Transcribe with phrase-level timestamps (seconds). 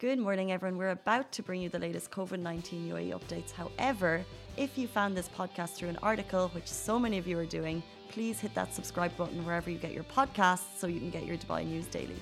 [0.00, 0.78] Good morning, everyone.
[0.78, 3.52] We're about to bring you the latest COVID 19 UAE updates.
[3.52, 4.24] However,
[4.56, 7.82] if you found this podcast through an article, which so many of you are doing,
[8.08, 11.36] please hit that subscribe button wherever you get your podcasts so you can get your
[11.36, 12.16] Dubai news daily.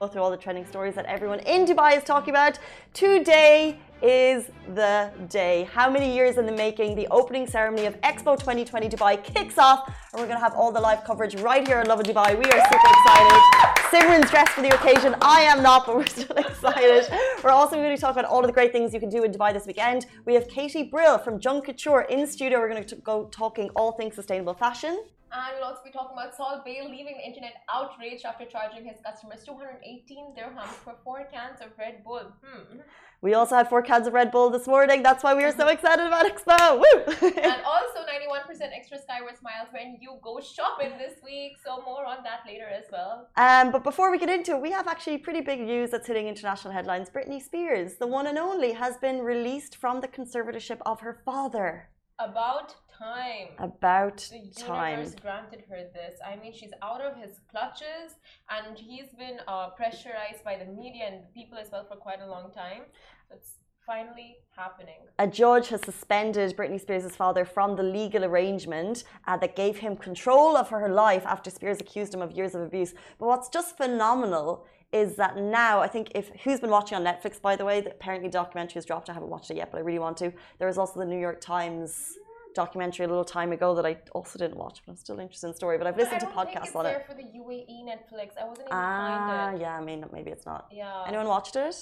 [0.00, 2.58] Go through all the trending stories that everyone in Dubai is talking about.
[2.94, 5.68] Today is the day.
[5.72, 6.94] How many years in the making?
[6.94, 10.70] The opening ceremony of Expo 2020 Dubai kicks off, and we're going to have all
[10.70, 12.38] the live coverage right here at Lovin Dubai.
[12.38, 13.42] We are super excited.
[13.90, 15.16] Simran's dressed for the occasion.
[15.22, 17.08] I am not, but we're still excited.
[17.42, 19.32] We're also going to talk about all of the great things you can do in
[19.32, 20.06] Dubai this weekend.
[20.26, 22.58] We have Katie Brill from Junk Kouture in studio.
[22.58, 25.04] We're going to go talking all things sustainable fashion.
[25.30, 28.98] And we'll also be talking about Salt Bae leaving the internet outraged after charging his
[29.04, 32.32] customers 218 dirhams for four cans of Red Bull.
[32.42, 32.78] Hmm.
[33.20, 35.02] We also had four cans of Red Bull this morning.
[35.02, 36.78] That's why we are so excited about Expo.
[36.78, 37.28] Woo!
[37.28, 41.56] and also 91% extra Skywards Miles when you go shopping this week.
[41.64, 43.28] So more on that later as well.
[43.36, 46.28] Um, but before we get into it, we have actually pretty big news that's hitting
[46.28, 47.10] international headlines.
[47.10, 51.90] Britney Spears, the one and only, has been released from the conservatorship of her father.
[52.20, 53.48] About time.
[53.58, 54.98] About the time.
[54.98, 56.18] universe granted her this.
[56.26, 58.16] I mean, she's out of his clutches,
[58.50, 62.26] and he's been uh, pressurized by the media and people as well for quite a
[62.26, 62.82] long time.
[63.30, 63.52] It's
[63.86, 64.96] finally happening.
[65.18, 69.96] A judge has suspended Britney Spears' father from the legal arrangement uh, that gave him
[69.96, 72.92] control of her life after Spears accused him of years of abuse.
[73.18, 77.40] But what's just phenomenal is that now I think if who's been watching on Netflix,
[77.40, 79.08] by the way, that apparently documentary has dropped.
[79.10, 80.32] I haven't watched it yet, but I really want to.
[80.58, 82.14] There is also the New York Times
[82.54, 85.52] documentary a little time ago that I also didn't watch, but I'm still interested in
[85.52, 85.78] the story.
[85.78, 87.06] But I've listened but to podcasts on it.
[87.06, 88.36] for the UAE Netflix.
[88.40, 89.60] I wasn't even ah, find it.
[89.60, 90.68] yeah, I mean maybe it's not.
[90.72, 91.04] Yeah.
[91.06, 91.76] Anyone watched it?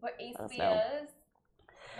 [0.00, 1.08] But ACS.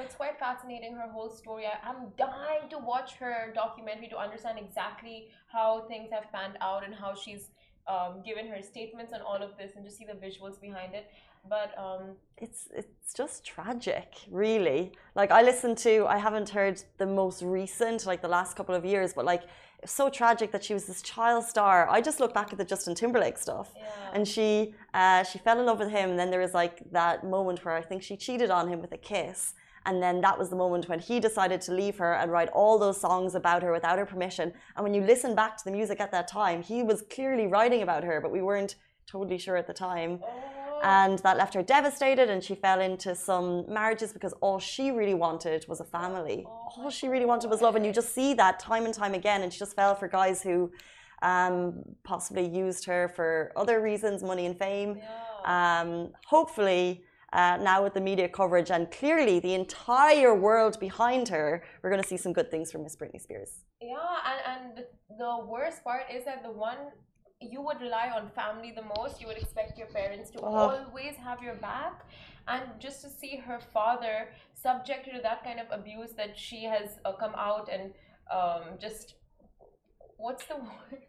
[0.00, 1.64] It's quite fascinating her whole story.
[1.66, 6.84] I, I'm dying to watch her documentary to understand exactly how things have panned out
[6.84, 7.50] and how she's
[7.88, 11.10] um, given her statements on all of this and just see the visuals behind it.
[11.48, 14.92] But um, it's it's just tragic really.
[15.14, 18.84] Like i listened to i haven't heard the most recent like the last couple of
[18.84, 19.42] years but like
[19.82, 21.88] it's so tragic that she was this child star.
[21.90, 23.84] I just look back at the justin timberlake stuff yeah.
[24.14, 27.24] and she uh, she fell in love with him and then there was like that
[27.24, 29.54] moment where i think she cheated on him with a kiss
[29.86, 32.78] and then that was the moment when he decided to leave her and write all
[32.78, 34.52] those songs about her without her permission.
[34.76, 37.82] And when you listen back to the music at that time, he was clearly writing
[37.82, 38.76] about her, but we weren't
[39.06, 40.20] totally sure at the time.
[40.22, 40.80] Oh.
[40.84, 45.14] And that left her devastated, and she fell into some marriages because all she really
[45.14, 46.44] wanted was a family.
[46.46, 47.76] Oh all she really wanted was love.
[47.76, 49.42] And you just see that time and time again.
[49.42, 50.72] And she just fell for guys who
[51.22, 55.00] um, possibly used her for other reasons, money and fame.
[55.44, 61.62] Um, hopefully, uh, now with the media coverage and clearly the entire world behind her,
[61.82, 63.64] we're going to see some good things from Miss Britney Spears.
[63.80, 63.96] Yeah,
[64.30, 64.40] and,
[64.76, 64.84] and
[65.18, 66.76] the, worst part is that the one
[67.40, 70.44] you would rely on family the most, you would expect your parents to Oh.
[70.86, 72.04] always have your back.
[72.48, 76.98] And just to see her father subjected to that kind of abuse that she has
[77.04, 77.92] uh, come out and
[78.30, 79.14] um, just
[80.16, 81.02] what's the word?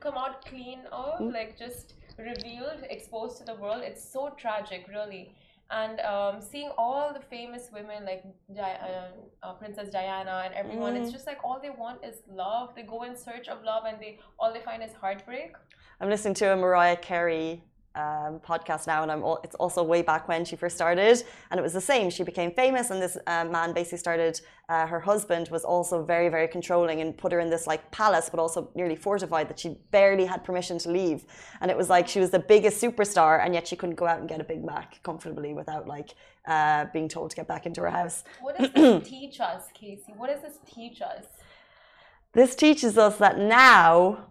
[0.00, 1.32] come out clean of, Mm.
[1.32, 3.82] like just revealed, exposed to the world.
[3.82, 5.34] It's so tragic, really.
[5.70, 10.96] And um, seeing all the famous women like Di- uh, uh, Princess Diana and everyone,
[10.96, 11.12] it's Mm.
[11.12, 12.74] just like all they want is love.
[12.74, 15.52] They go in search of love, and they all they find is heartbreak.
[16.00, 17.62] I'm listening to a Mariah Carey
[17.94, 21.58] um, podcast now, and I'm al- it's also way back when she first started, and
[21.58, 22.10] it was the same.
[22.10, 24.40] She became famous, and this uh, man basically started.
[24.68, 28.28] Uh, her husband was also very, very controlling and put her in this like palace,
[28.30, 31.24] but also nearly fortified that she barely had permission to leave.
[31.60, 34.20] And it was like she was the biggest superstar, and yet she couldn't go out
[34.20, 36.14] and get a Big Mac comfortably without like
[36.46, 38.22] uh, being told to get back into her house.
[38.40, 40.14] What does this teach us, Casey?
[40.16, 41.24] What does this teach us?
[42.32, 44.28] This teaches us that now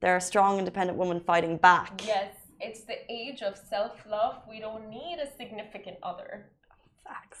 [0.00, 2.02] there are strong, independent women fighting back.
[2.06, 4.36] Yes, it's the age of self love.
[4.48, 6.46] We don't need a significant other.
[7.04, 7.40] Facts.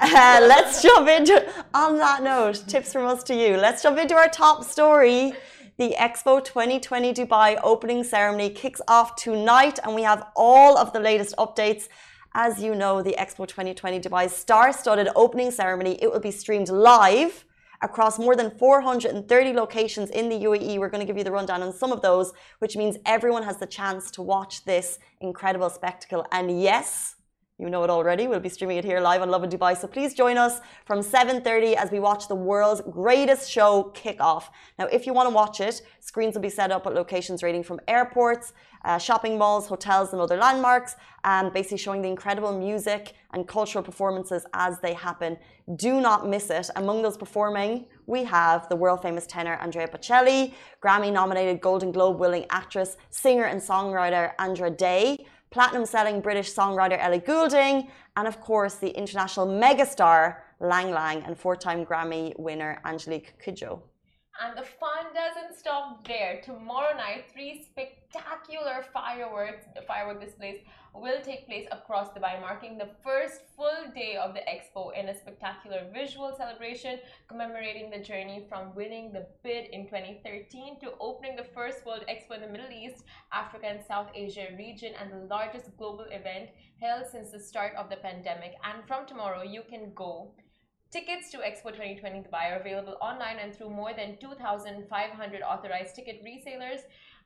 [0.00, 1.36] Uh, let's jump into,
[1.74, 3.56] on that note, tips from us to you.
[3.56, 5.32] Let's jump into our top story.
[5.78, 11.00] The Expo 2020 Dubai opening ceremony kicks off tonight, and we have all of the
[11.00, 11.88] latest updates.
[12.34, 16.68] As you know, the Expo 2020 Dubai star studded opening ceremony, it will be streamed
[16.68, 17.44] live
[17.82, 20.78] across more than 430 locations in the UAE.
[20.78, 23.58] We're going to give you the rundown on some of those, which means everyone has
[23.58, 26.26] the chance to watch this incredible spectacle.
[26.32, 27.16] And yes,
[27.58, 28.26] you know it already.
[28.26, 29.74] We'll be streaming it here live on Lovin Dubai.
[29.76, 34.50] So please join us from 7.30 as we watch the world's greatest show kick off.
[34.78, 37.64] Now, if you want to watch it, screens will be set up at locations ranging
[37.64, 38.52] from airports
[38.86, 43.84] uh, shopping malls, hotels, and other landmarks, and basically showing the incredible music and cultural
[43.84, 45.36] performances as they happen.
[45.74, 46.70] Do not miss it.
[46.76, 52.18] Among those performing, we have the world famous tenor Andrea Bocelli, Grammy nominated Golden Globe
[52.18, 58.40] winning actress, singer, and songwriter Andra Day platinum selling British songwriter Ellie Goulding, and of
[58.40, 63.80] course the international megastar Lang Lang and four time Grammy winner Angelique Kidjo.
[64.42, 66.40] And the fun doesn't stop there.
[66.42, 70.60] Tomorrow night, three spectacular fireworks, the firework displays
[70.94, 75.18] will take place across Dubai, marking the first full day of the expo in a
[75.18, 76.98] spectacular visual celebration
[77.28, 82.36] commemorating the journey from winning the bid in 2013 to opening the first World Expo
[82.36, 86.50] in the Middle East, Africa, and South Asia region, and the largest global event
[86.80, 88.54] held since the start of the pandemic.
[88.64, 90.32] And from tomorrow, you can go
[90.96, 96.24] Tickets to Expo 2020 Dubai are available online and through more than 2,500 authorized ticket
[96.24, 96.80] resellers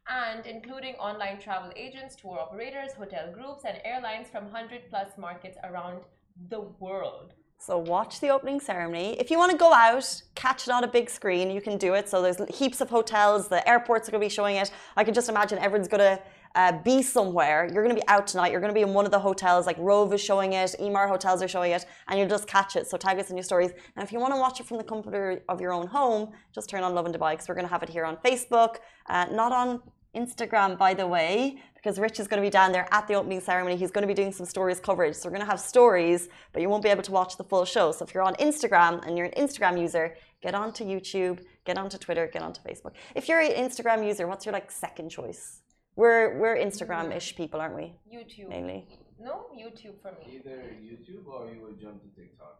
[0.08, 5.56] and including online travel agents, tour operators, hotel groups, and airlines from 100 plus markets
[5.62, 6.00] around
[6.48, 7.34] the world.
[7.58, 9.16] So watch the opening ceremony.
[9.20, 11.94] If you want to go out, catch it on a big screen, you can do
[11.94, 12.08] it.
[12.08, 14.72] So there's heaps of hotels, the airports are going to be showing it.
[14.96, 16.20] I can just imagine everyone's going to
[16.54, 17.68] uh, be somewhere.
[17.72, 18.50] You're going to be out tonight.
[18.50, 21.08] You're going to be in one of the hotels, like Rove is showing it, Emaar
[21.08, 22.88] hotels are showing it, and you'll just catch it.
[22.88, 23.70] So tag us in your stories.
[23.96, 26.68] And if you want to watch it from the comfort of your own home, just
[26.68, 28.76] turn on Lovin Dubai because we're going to have it here on Facebook,
[29.08, 29.80] uh, not on
[30.16, 33.40] Instagram, by the way, because Rich is going to be down there at the opening
[33.40, 33.76] ceremony.
[33.76, 35.14] He's going to be doing some stories coverage.
[35.14, 37.64] So we're going to have stories, but you won't be able to watch the full
[37.64, 37.92] show.
[37.92, 41.96] So if you're on Instagram and you're an Instagram user, get onto YouTube, get onto
[41.96, 42.92] Twitter, get onto Facebook.
[43.14, 45.62] If you're an Instagram user, what's your like second choice?
[45.96, 47.94] We're we're Instagram-ish people, aren't we?
[48.12, 48.48] YouTube.
[48.48, 48.86] Mainly.
[49.18, 50.36] No, YouTube for me.
[50.36, 52.58] Either YouTube or you would jump to TikTok.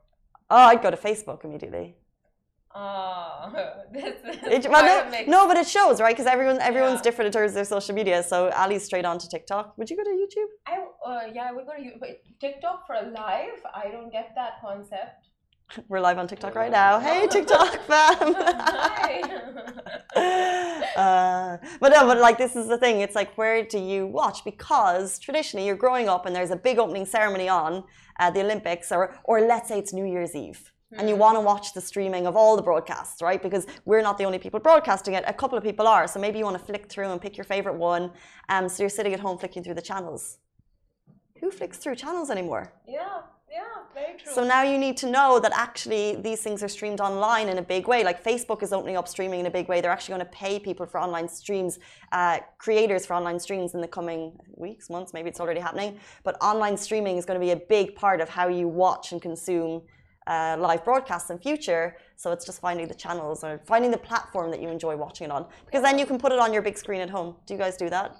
[0.50, 1.96] Oh, I'd go to Facebook immediately.
[2.74, 3.50] Ah,
[3.92, 6.14] this is It, well, no, no, but it shows, right?
[6.14, 7.02] Because everyone everyone's Yeah.
[7.02, 8.22] different in terms of their social media.
[8.22, 9.76] So Ali's straight on to TikTok.
[9.78, 10.50] Would you go to YouTube?
[10.66, 12.10] I uh, yeah, we're gonna use but
[12.40, 13.58] TikTok for a live.
[13.74, 15.29] I don't get that concept.
[15.88, 16.98] We're live on TikTok right now.
[16.98, 18.34] Hey, TikTok fam.
[20.96, 23.00] Uh, but no, but like this is the thing.
[23.00, 24.44] It's like where do you watch?
[24.44, 27.84] Because traditionally you're growing up and there's a big opening ceremony on
[28.18, 30.72] uh, the Olympics, or or let's say it's New Year's Eve.
[30.92, 33.40] And you want to watch the streaming of all the broadcasts, right?
[33.40, 35.22] Because we're not the only people broadcasting it.
[35.28, 36.08] A couple of people are.
[36.08, 38.10] So maybe you want to flick through and pick your favorite one.
[38.48, 40.38] Um, so you're sitting at home flicking through the channels.
[41.40, 42.72] Who flicks through channels anymore?
[42.88, 43.20] yeah,
[43.50, 43.79] yeah.
[44.24, 47.62] So now you need to know that actually these things are streamed online in a
[47.62, 48.04] big way.
[48.04, 49.80] Like Facebook is opening up streaming in a big way.
[49.80, 51.78] They're actually going to pay people for online streams,
[52.12, 55.12] uh, creators for online streams in the coming weeks, months.
[55.12, 55.98] Maybe it's already happening.
[56.22, 59.20] But online streaming is going to be a big part of how you watch and
[59.20, 59.82] consume
[60.26, 61.96] uh, live broadcasts in future.
[62.16, 65.30] So it's just finding the channels or finding the platform that you enjoy watching it
[65.30, 65.46] on.
[65.66, 67.36] Because then you can put it on your big screen at home.
[67.46, 68.16] Do you guys do that?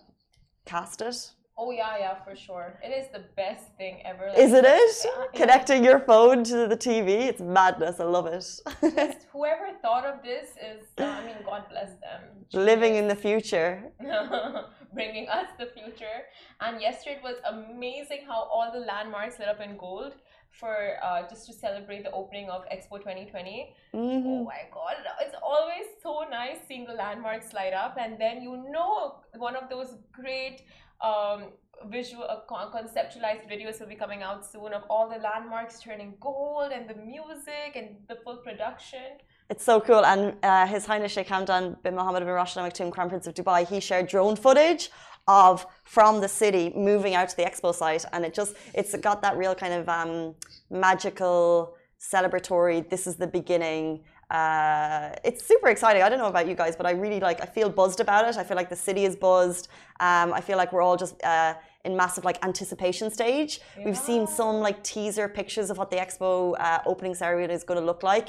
[0.64, 1.32] Cast it?
[1.60, 2.68] Oh yeah, yeah, for sure.
[2.86, 4.26] It is the best thing ever.
[4.44, 4.96] Is it it?
[5.04, 5.40] Yeah, yeah.
[5.40, 7.08] Connecting your phone to the TV?
[7.30, 8.00] It's madness.
[8.00, 8.44] I love it.
[9.00, 12.20] Just whoever thought of this is, uh, I mean, God bless them.
[12.52, 13.72] Living in the future.
[14.92, 16.18] bringing us the future.
[16.60, 20.14] And yesterday it was amazing how all the landmarks lit up in gold
[20.50, 23.74] for uh, just to celebrate the opening of Expo 2020.
[23.94, 24.22] Mhm.
[24.26, 28.56] Oh my God, it's always so nice seeing the landmarks light up, and then you
[28.68, 30.62] know one of those great.
[31.02, 31.44] Um,
[31.88, 36.14] visual uh, con- conceptualized videos will be coming out soon of all the landmarks turning
[36.20, 39.18] gold and the music and the full production
[39.48, 40.04] It's so cool.
[40.04, 43.34] And uh, His Highness Sheikh Hamdan bin Mohammed bin Rashid Al Maktoum, Crown Prince of
[43.34, 44.90] Dubai, he shared drone footage
[45.26, 49.22] of from the city moving out to the expo site, and it just it's got
[49.22, 50.34] that real kind of um,
[50.70, 52.88] magical, celebratory.
[52.88, 54.04] This is the beginning.
[54.30, 56.02] Uh, it's super exciting.
[56.02, 57.40] I don't know about you guys, but I really like.
[57.42, 58.36] I feel buzzed about it.
[58.36, 59.68] I feel like the city is buzzed.
[59.98, 63.60] Um, I feel like we're all just uh, in massive like anticipation stage.
[63.84, 67.80] We've seen some like teaser pictures of what the expo uh, opening ceremony is going
[67.80, 68.28] to look like.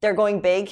[0.00, 0.70] They're going big.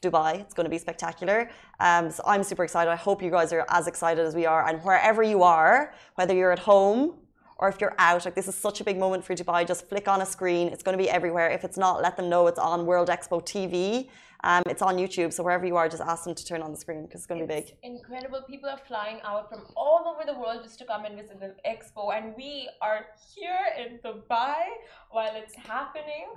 [0.00, 0.40] Dubai.
[0.42, 1.50] It's going to be spectacular.
[1.80, 2.88] Um, so I'm super excited.
[2.88, 4.64] I hope you guys are as excited as we are.
[4.68, 7.14] And wherever you are, whether you're at home
[7.58, 9.66] or if you're out, like this is such a big moment for Dubai.
[9.66, 10.68] Just flick on a screen.
[10.68, 11.48] It's going to be everywhere.
[11.50, 14.08] If it's not, let them know it's on World Expo TV.
[14.44, 15.32] Um, it's on YouTube.
[15.32, 17.40] So wherever you are, just ask them to turn on the screen because it's going
[17.40, 17.74] to be big.
[17.82, 18.42] Incredible.
[18.48, 21.54] People are flying out from all over the world just to come and visit the
[21.68, 24.62] expo, and we are here in Dubai
[25.10, 26.28] while it's happening.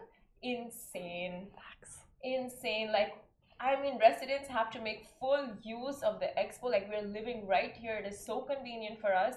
[0.41, 1.99] Insane, facts.
[2.23, 2.91] insane.
[2.91, 3.13] Like,
[3.59, 6.71] I mean, residents have to make full use of the expo.
[6.71, 8.01] Like, we're living right here.
[8.03, 9.35] It is so convenient for us.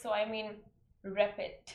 [0.00, 0.52] So, I mean,
[1.04, 1.74] rep it.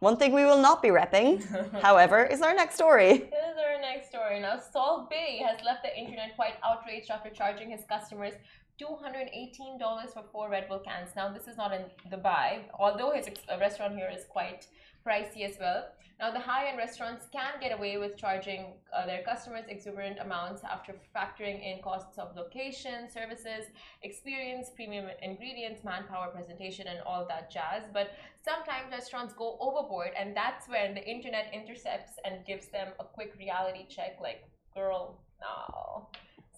[0.00, 1.44] One thing we will not be repping,
[1.82, 3.18] however, is our next story.
[3.18, 4.40] This is our next story.
[4.40, 8.34] Now, Salt Bae has left the internet quite outraged after charging his customers
[8.80, 11.10] $218 for four Red Bull cans.
[11.14, 13.28] Now, this is not in Dubai, although his
[13.60, 14.66] restaurant here is quite
[15.06, 15.86] pricey as well.
[16.20, 20.62] Now, the high end restaurants can get away with charging uh, their customers exuberant amounts
[20.62, 23.66] after factoring in costs of location, services,
[24.02, 27.82] experience, premium ingredients, manpower, presentation, and all that jazz.
[27.92, 28.12] But
[28.44, 33.34] sometimes restaurants go overboard, and that's when the internet intercepts and gives them a quick
[33.36, 34.44] reality check like,
[34.74, 36.06] girl, no.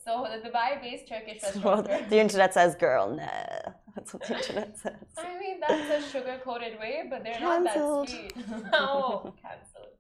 [0.04, 1.88] So the Dubai-based Turkish restaurant.
[1.88, 4.94] Well, the internet says, "Girl, nah." That's what the internet says.
[5.16, 8.08] I mean, that's a sugar-coated way, but they're Cancelled.
[8.10, 8.66] not that sweet.
[8.74, 9.94] oh, cancelled.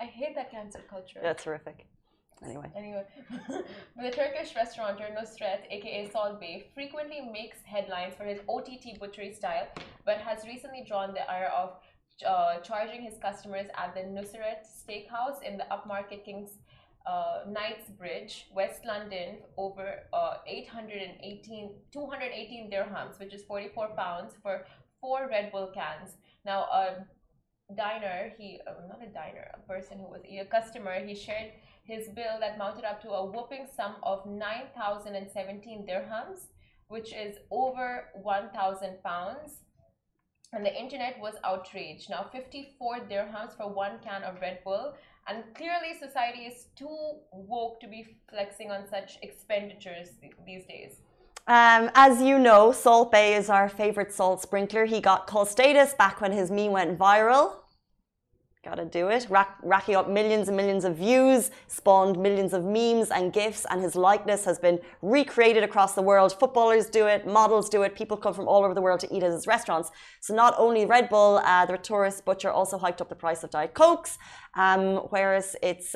[0.00, 1.20] I hate that cancel culture.
[1.22, 1.86] That's terrific.
[2.44, 3.04] Anyway, Anyway,
[3.96, 9.66] the Turkish restaurateur Nusret, aka Salt Bay, frequently makes headlines for his OTT butchery style,
[10.04, 11.70] but has recently drawn the ire of
[12.26, 16.58] uh, charging his customers at the Nusret Steakhouse in the upmarket King's
[17.06, 24.64] uh, Knightsbridge, West London, over uh, 818, 218 dirhams, which is 44 pounds, for
[25.00, 26.16] four Red Bull cans.
[26.44, 27.04] Now, a
[27.76, 31.52] diner, he uh, not a diner, a person who was a customer, he shared
[31.84, 36.46] his bill that mounted up to a whopping sum of 9,017 dirhams,
[36.88, 39.60] which is over 1,000 pounds.
[40.52, 42.08] And the internet was outraged.
[42.08, 44.94] Now, 54 dirhams for one can of Red Bull.
[45.26, 50.08] And clearly, society is too woke to be flexing on such expenditures
[50.46, 51.00] these days.
[51.46, 54.84] um, as you know, Salt Bae is our favorite salt sprinkler.
[54.86, 57.63] He got cult status back when his meme went viral.
[58.64, 59.26] Gotta do it.
[59.28, 63.82] Rack, racking up millions and millions of views, spawned millions of memes and GIFs, and
[63.82, 66.32] his likeness has been recreated across the world.
[66.40, 69.22] Footballers do it, models do it, people come from all over the world to eat
[69.22, 69.90] at his restaurants.
[70.20, 73.50] So, not only Red Bull, uh, the tourist butcher also hiked up the price of
[73.50, 74.16] Diet Cokes,
[74.54, 75.94] um, whereas it's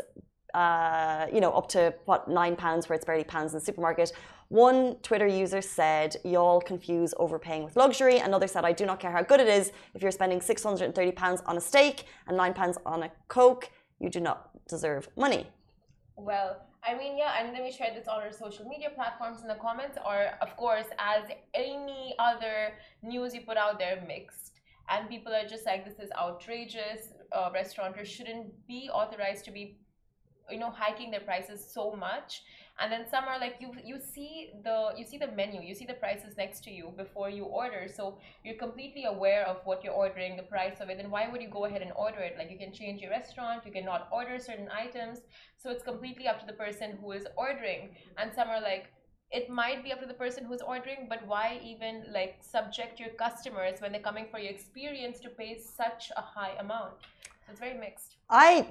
[0.55, 4.13] uh, you know, up to what nine pounds, where it's barely pounds in the supermarket.
[4.49, 9.13] One Twitter user said, "Y'all confuse overpaying with luxury." Another said, "I do not care
[9.13, 9.73] how good it is.
[9.95, 13.03] If you're spending six hundred and thirty pounds on a steak and nine pounds on
[13.03, 15.47] a coke, you do not deserve money."
[16.17, 19.49] Well, I mean, yeah, and then we shared this on our social media platforms, in
[19.49, 24.53] the comments or of course, as any other news you put out there, mixed.
[24.89, 27.13] And people are just like, this is outrageous.
[27.31, 29.77] Uh, restaurateurs shouldn't be authorized to be,
[30.49, 32.43] you know, hiking their prices so much.
[32.81, 35.85] And then some are like, you you see the you see the menu, you see
[35.85, 39.99] the prices next to you before you order, so you're completely aware of what you're
[40.05, 40.97] ordering, the price of it.
[40.97, 42.37] Then why would you go ahead and order it?
[42.39, 45.23] Like you can change your restaurant, you cannot order certain items.
[45.57, 47.97] So it's completely up to the person who is ordering.
[48.17, 48.93] And some are like,
[49.33, 53.11] it might be up to the person who's ordering, but why even like subject your
[53.11, 56.95] customers when they're coming for your experience to pay such a high amount?
[57.45, 58.17] So it's very mixed.
[58.31, 58.69] I,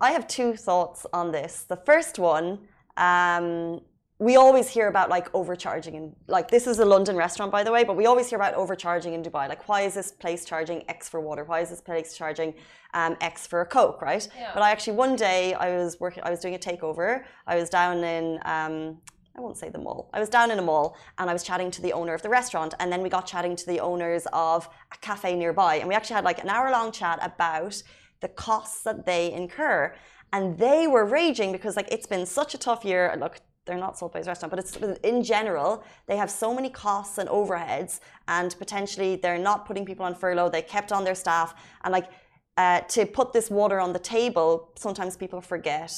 [0.00, 1.62] I have two thoughts on this.
[1.62, 2.58] The first one,
[2.96, 3.80] um,
[4.18, 7.72] we always hear about like overcharging and like this is a London restaurant by the
[7.72, 9.48] way, but we always hear about overcharging in Dubai.
[9.48, 11.44] Like why is this place charging X for water?
[11.44, 12.54] Why is this place charging
[12.94, 14.26] um, X for a Coke, right?
[14.38, 14.52] Yeah.
[14.54, 17.24] But I actually one day I was working, I was doing a takeover.
[17.46, 18.98] I was down in um,
[19.36, 20.10] I won't say the mall.
[20.14, 22.28] I was down in a mall and I was chatting to the owner of the
[22.28, 25.94] restaurant, and then we got chatting to the owners of a cafe nearby, and we
[25.94, 27.82] actually had like an hour long chat about
[28.20, 29.94] the costs that they incur.
[30.34, 33.14] And they were raging because like it's been such a tough year.
[33.20, 37.18] Look, they're not Salt Bae's restaurant, but it's in general, they have so many costs
[37.18, 40.50] and overheads, and potentially they're not putting people on furlough.
[40.50, 42.08] They kept on their staff, and like
[42.56, 45.92] uh, to put this water on the table, sometimes people forget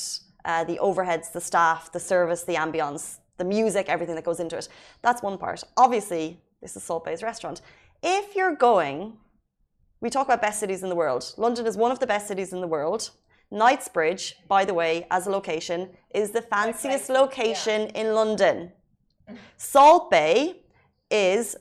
[0.45, 4.57] uh, the overheads, the staff, the service, the ambience, the music, everything that goes into
[4.59, 4.69] it.
[5.01, 5.65] That's one part.
[5.79, 7.63] Obviously, this is Salt Bae's restaurant.
[8.03, 9.15] If you're going,
[10.03, 11.35] we talk about best cities in the world.
[11.39, 13.11] London is one of the best cities in the world.
[13.51, 18.73] Knightsbridge, by the way, as a location, is the fanciest location in London.
[19.57, 20.55] Salt Bae
[21.11, 21.57] is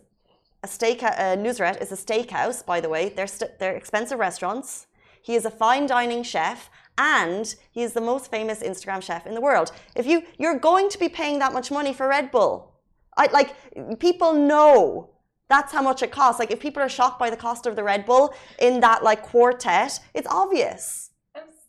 [0.63, 1.03] a steak.
[1.03, 3.09] Uh, Nusret is a steakhouse, by the way.
[3.09, 4.87] They're st- they're expensive restaurants.
[5.21, 9.33] He is a fine dining chef, and he is the most famous Instagram chef in
[9.33, 9.71] the world.
[9.95, 12.73] If you you're going to be paying that much money for Red Bull,
[13.17, 13.55] I like
[13.99, 15.11] people know
[15.47, 16.39] that's how much it costs.
[16.39, 19.21] Like if people are shocked by the cost of the Red Bull in that like
[19.21, 21.11] quartet, it's obvious.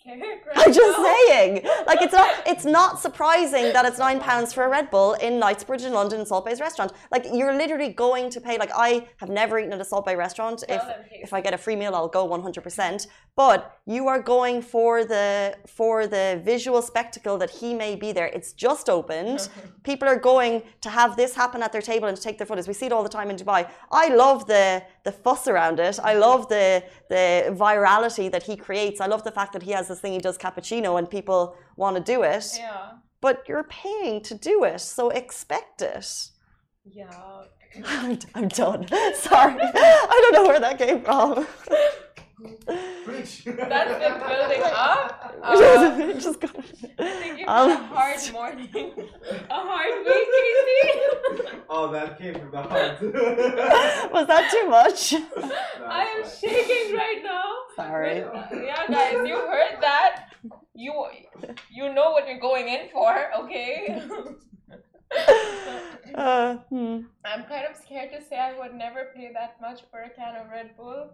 [0.09, 0.21] I'm.
[0.21, 1.05] Right I'm just now.
[1.05, 1.67] saying.
[1.87, 5.39] Like it's not it's not surprising that it's nine pounds for a Red Bull in
[5.39, 6.93] Knightsbridge in London Salt Bae's restaurant.
[7.11, 10.15] Like you're literally going to pay like I have never eaten at a Salt Bae
[10.15, 10.65] restaurant.
[10.69, 13.07] If if I get a free meal I'll go one hundred percent.
[13.35, 18.27] But you are going for the for the visual spectacle that he may be there.
[18.27, 19.49] It's just opened.
[19.83, 22.69] People are going to have this happen at their table and to take their photos.
[22.69, 23.69] We see it all the time in Dubai.
[23.91, 25.99] I love the the fuss around it.
[26.03, 27.27] I love the the
[27.65, 29.01] virality that he creates.
[29.01, 31.97] I love the fact that he has this thing he does cappuccino and people want
[31.97, 32.47] to do it.
[32.59, 32.91] Yeah.
[33.21, 36.09] But you're paying to do it, so expect it.
[36.85, 37.45] Yeah.
[37.87, 38.87] I'm, I'm done.
[39.15, 39.61] Sorry.
[39.61, 41.47] I don't know where that came from.
[43.05, 43.45] Preach.
[43.45, 45.23] That's been building up.
[45.47, 46.49] Uh, Just go.
[46.99, 48.69] I think you've Um, a hard morning,
[49.51, 51.59] a hard week, Casey.
[51.69, 53.01] oh, that came from the heart.
[54.13, 55.13] Was that too much?
[55.13, 56.51] No, I am it's fine.
[56.51, 57.45] shaking right now.
[57.77, 58.23] Sorry.
[58.23, 60.31] But, yeah, guys, you heard that.
[60.75, 60.93] You
[61.71, 64.03] you know what you're going in for, okay?
[66.15, 67.01] Uh, hmm.
[67.25, 70.35] I'm kind of scared to say I would never pay that much for a can
[70.37, 71.11] of Red Bull.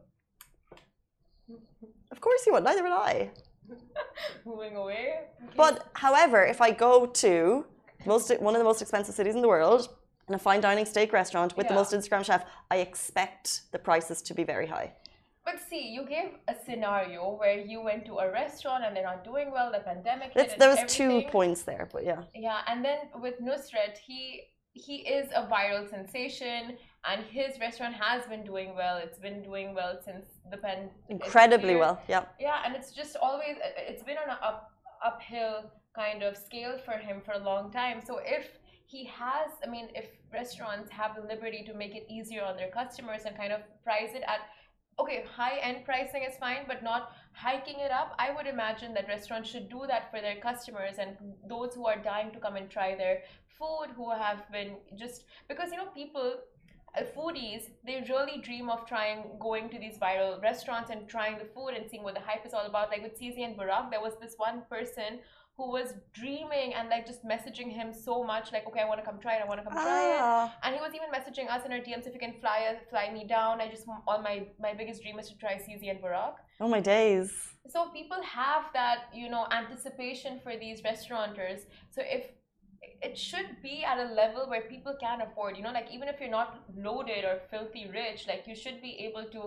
[2.11, 2.64] Of course you would.
[2.64, 3.30] Neither would I.
[4.44, 5.21] Moving away.
[5.44, 5.54] Okay.
[5.56, 7.66] But however, if I go to
[8.06, 9.88] most one of the most expensive cities in the world
[10.26, 14.23] and a fine dining steak restaurant with the most Instagram chef, I expect the prices
[14.23, 14.92] to be very high.
[15.44, 19.25] But see, you gave a scenario where you went to a restaurant and they're not
[19.25, 22.23] doing well, the pandemic hit That's, and there was two points there, but yeah.
[22.35, 24.42] Yeah, and then with Nusret, he
[24.75, 28.97] he is a viral sensation, and his restaurant has been doing well.
[28.97, 30.91] It's been doing well since the pen.
[31.09, 32.00] Incredibly well.
[32.09, 32.25] Yeah.
[32.41, 34.71] Yeah, and it's just always uh, uh, it's been on an up
[35.05, 38.00] uphill kind of scale for him for a long time.
[38.07, 38.47] So if
[38.87, 42.71] he has, I mean, if restaurants have the liberty to make it easier on their
[42.71, 44.41] customers and kind of price it at
[44.99, 48.15] okay, high end pricing is fine, but not hiking it up.
[48.19, 51.17] I would imagine that restaurants should do that for their customers and
[51.49, 53.23] those who are dying to come and try their
[53.59, 56.35] food, who have been just because you know people.
[56.95, 61.45] Uh, foodies, they really dream of trying going to these viral restaurants and trying the
[61.47, 62.91] food and seeing what the hype is all about.
[62.91, 65.21] Like with CZN Burak, there was this one person
[65.62, 69.07] who was dreaming and like just messaging him so much, like, okay, I want to
[69.11, 70.21] come try it, I want to come try it.
[70.21, 72.59] Ah, And he was even messaging us in our DMs if you can fly
[72.90, 73.61] fly me down.
[73.64, 76.35] I just all my my biggest dream is to try CZN Burak.
[76.64, 77.31] oh my days.
[77.75, 81.61] So people have that, you know, anticipation for these restaurateurs.
[81.95, 82.25] So if
[83.07, 86.16] it should be at a level where people can afford, you know, like even if
[86.21, 86.50] you're not
[86.87, 89.40] loaded or filthy rich, like you should be able to,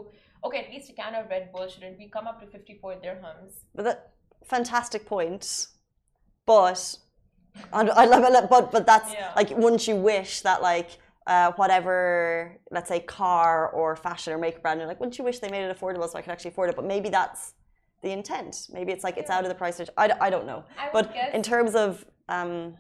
[0.46, 3.52] okay, at least a can of Red Bull shouldn't be come up to 54 dirhams.
[3.76, 4.00] But that
[4.56, 5.68] fantastic point.
[6.46, 6.98] But
[7.74, 8.50] I, I love it.
[8.50, 9.32] But but that's Yeah.
[9.36, 10.90] like wouldn't you wish that like
[11.28, 15.40] uh, whatever let's say car or fashion or makeup brand, you're like wouldn't you wish
[15.40, 16.76] they made it affordable so I could actually afford it?
[16.76, 17.54] But maybe that's
[18.04, 18.68] the intent.
[18.72, 19.90] Maybe it's like it's out of the price range.
[19.98, 20.64] I don't know.
[20.78, 22.76] I But guess, in terms of um,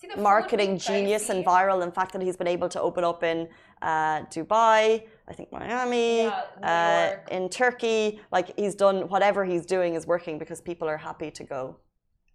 [0.00, 3.24] see, marketing genius and viral, and the fact that he's been able to open up
[3.24, 3.48] in
[3.82, 9.94] uh, Dubai, I think Miami, Yeah, uh, in Turkey, like he's done whatever he's doing
[9.94, 11.76] is working because people are happy to go.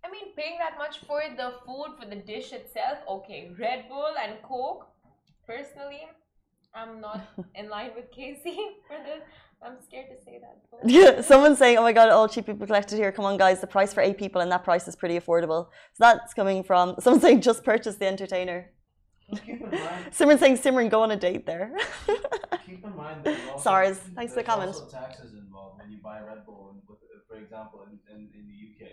[0.10, 3.52] I mean, paying that much for the food, for the dish itself, okay.
[3.60, 4.88] Red Bull and Coke,
[5.46, 6.02] personally,
[6.74, 7.22] I'm not
[7.56, 9.22] in line with Casey for this.
[9.62, 10.58] I'm scared to say that.
[10.86, 13.68] Yeah, someone's saying, "Oh my God, all cheap people collected here." Come on, guys, the
[13.68, 15.66] price for eight people and that price is pretty affordable.
[15.94, 18.72] So that's coming from someone saying, "Just purchase the entertainer."
[19.30, 21.74] Just keep in mind, Simran saying, "Simran, go on a date there."
[22.66, 24.70] keep in mind that also, Sorry, thanks for the there's comment.
[24.76, 28.48] also taxes involved when you buy Red Bull, and with, for example, in, in, in
[28.48, 28.90] the UK.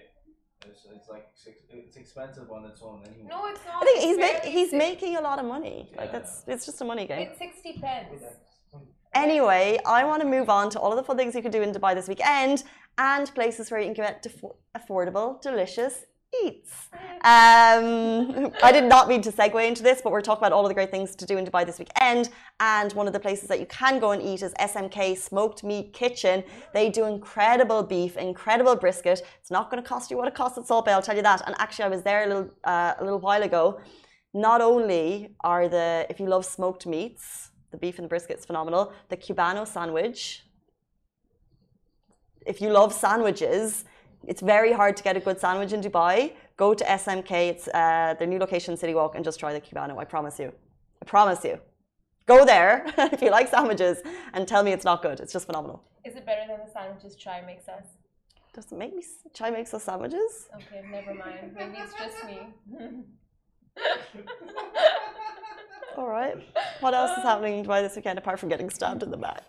[0.68, 1.26] It's, it's like
[1.70, 3.28] it's expensive on its own anyway.
[3.34, 3.82] No, it's not.
[3.82, 5.78] I think he's ma- barely he's six- making a lot of money.
[6.00, 6.18] Like Yeah.
[6.20, 7.28] it's it's just a money game.
[7.28, 8.22] It's 60 pence.
[9.14, 11.62] Anyway, I want to move on to all of the fun things you can do
[11.62, 12.64] in Dubai this weekend
[12.98, 15.94] and places where you can get defo- affordable, delicious
[16.44, 16.88] eats.
[16.92, 20.68] Um, I did not mean to segue into this, but we're talking about all of
[20.68, 22.30] the great things to do in Dubai this weekend.
[22.60, 25.92] And one of the places that you can go and eat is SMK Smoked Meat
[25.92, 26.44] Kitchen.
[26.72, 29.22] They do incredible beef, incredible brisket.
[29.40, 31.22] It's not going to cost you what it costs at Salt Bae, I'll tell you
[31.22, 31.42] that.
[31.46, 33.80] And actually, I was there a little uh, a little while ago.
[34.34, 38.44] Not only are the if you love smoked meats, the beef and the brisket is
[38.44, 38.92] phenomenal.
[39.08, 40.42] The Cubano sandwich.
[42.46, 43.84] If you love sandwiches,
[44.26, 46.32] it's very hard to get a good sandwich in Dubai.
[46.56, 49.98] Go to SMK, it's uh, their new location, City Walk, and just try the Cubano.
[49.98, 50.52] I promise you.
[51.02, 51.58] I promise you.
[52.26, 53.98] Go there if you like sandwiches
[54.32, 55.20] and tell me it's not good.
[55.20, 55.84] It's just phenomenal.
[56.04, 57.84] Is it better than the sandwiches Chai makes us?
[58.52, 60.48] Does it make me try makes us sandwiches?
[60.56, 61.54] Okay, never mind.
[61.56, 62.38] Maybe it's just me.
[65.96, 66.36] All right.
[66.80, 69.42] What else is happening in Dubai this weekend apart from getting stabbed in the back?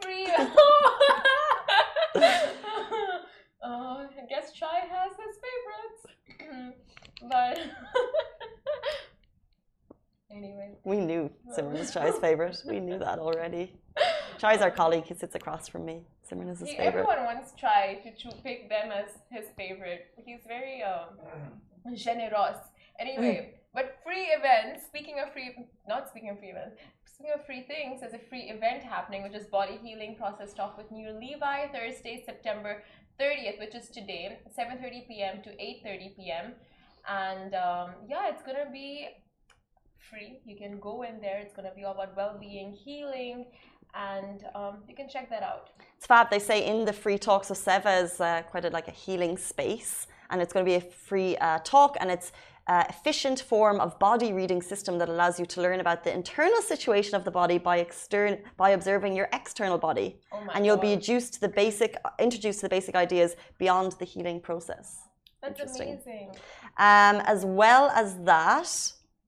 [3.68, 3.76] Free.
[3.76, 6.76] uh, I guess Chai has his favorites.
[7.30, 7.60] but
[10.32, 12.58] anyway, We knew Simran's Chai's favorite.
[12.68, 13.74] We knew that already.
[14.38, 15.06] Chai's our colleague.
[15.06, 16.02] He sits across from me.
[16.30, 17.02] Simran is his he, favorite.
[17.08, 20.08] everyone wants Chai to choo- pick them as his favorite.
[20.18, 22.58] He's very um, generous.
[23.00, 24.88] Anyway, but free events.
[24.88, 25.50] Speaking of free,
[25.88, 26.78] not speaking of free events.
[27.06, 30.78] Speaking of free things, there's a free event happening, which is body healing process talk
[30.80, 32.84] with New Levi Thursday, September
[33.20, 35.36] 30th, which is today, 7:30 p.m.
[35.44, 36.46] to 8:30 p.m.
[37.08, 39.10] And um, yeah, it's gonna be
[40.10, 40.40] free.
[40.50, 41.38] You can go in there.
[41.44, 43.46] It's going to be all about well-being, healing,
[43.94, 45.70] and um, you can check that out.
[45.98, 46.30] It's fab.
[46.30, 49.36] They say in the free talks so Seva is uh, quite a, like a healing
[49.38, 52.32] space, and it's going to be a free uh, talk, and it's
[52.68, 56.62] uh, efficient form of body reading system that allows you to learn about the internal
[56.62, 60.94] situation of the body by extern by observing your external body, Oh and you'll be
[60.94, 65.08] introduced to the basic introduced to the basic ideas beyond the healing process.
[65.42, 65.94] That's Interesting.
[65.94, 66.30] amazing.
[66.78, 68.70] Um, as well as that,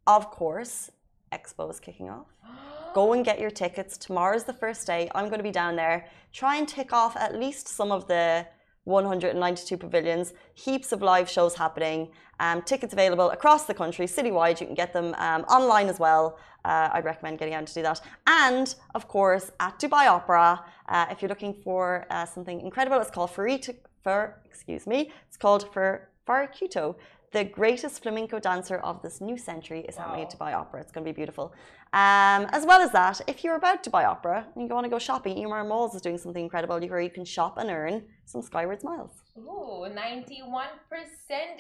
[0.06, 0.92] of course,
[1.32, 2.28] Expo is kicking off.
[2.94, 3.98] Go and get your tickets.
[3.98, 5.10] Tomorrow's the first day.
[5.16, 6.08] I'm going to be down there.
[6.34, 8.46] Try and tick off at least some of the
[8.90, 10.34] 192 pavilions.
[10.56, 12.10] Heaps of live shows happening.
[12.42, 14.60] Um, tickets available across the country, citywide.
[14.60, 16.38] You can get them um, online as well.
[16.66, 18.02] Uh, I'd recommend getting out to do that.
[18.28, 23.12] And of course, at Dubai Opera, uh, if you're looking for uh, something incredible, it's
[23.12, 26.96] called Farito, for excuse me, it's called for Farruquito.
[27.32, 30.48] The greatest flamenco dancer of this new century is happening at Wow.
[30.48, 30.82] Dubai Opera.
[30.82, 31.54] It's going to be beautiful.
[31.94, 34.90] Um, as well as that, if you're about to Dubai Opera and you want to
[34.90, 38.42] go shopping, Emaar Malls is doing something incredible where you can shop and earn some
[38.42, 39.12] Skywards Miles.
[39.38, 40.00] Ooh, 91%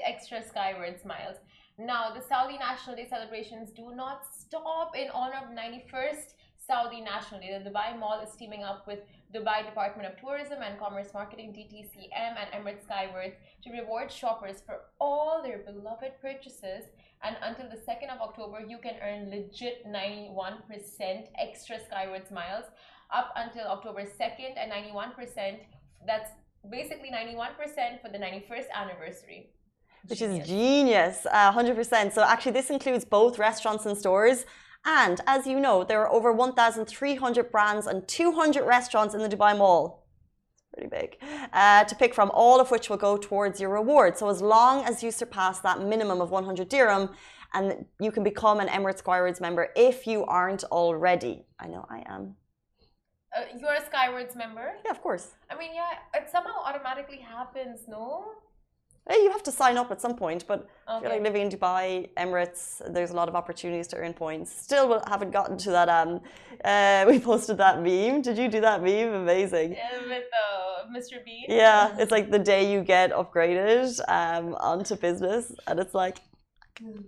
[0.03, 1.38] extra Skywards Miles.
[1.77, 6.34] Now, the Saudi National Day celebrations do not stop in honor of 91st
[6.67, 7.62] Saudi National Day.
[7.63, 8.99] The Dubai Mall is teaming up with
[9.34, 14.82] Dubai Department of Tourism and Commerce Marketing, DTCM, and Emirates Skyward to reward shoppers for
[15.00, 16.84] all their beloved purchases.
[17.22, 22.65] And until the 2nd of October, you can earn legit 91% extra Skyward miles
[23.13, 25.60] up until October 2nd and 91%.
[26.08, 26.32] That's
[26.72, 29.52] basically 91% for the 91st anniversary.
[30.08, 30.44] which Genius.
[30.44, 32.13] is genius, uh, 100%.
[32.13, 34.46] So actually, this includes both restaurants and stores.
[34.86, 39.58] And as you know, there are over 1,300 brands and 200 restaurants in the Dubai
[39.58, 40.08] Mall.
[40.56, 41.18] It's pretty big.
[41.54, 44.18] Uh, to pick from, all of which will go towards your reward.
[44.18, 47.10] So as long as you surpass that minimum of 100 dirham,
[47.54, 51.46] and you can become an Emirates Skywards member if you aren't already.
[51.60, 52.36] I know I am.
[53.36, 54.74] Uh, you're a Skywards member?
[54.86, 55.36] Yeah, of course.
[55.50, 58.26] I mean, yeah, it somehow automatically happens, no?
[59.10, 61.10] Eh, You have to sign up at some point, but I feel Okay.
[61.15, 64.52] like living in Dubai, Emirates, there's a lot of opportunities to earn points.
[64.67, 65.89] Still haven't gotten to that.
[65.89, 66.22] Um,
[66.63, 68.22] uh, we posted that meme.
[68.22, 69.13] Did you do that meme?
[69.26, 69.69] Amazing.
[69.74, 71.15] Yeah, with uh, Mr.
[71.26, 71.45] Bean?
[71.48, 76.17] Yeah, it's like the day you get upgraded um, onto business, and it's like,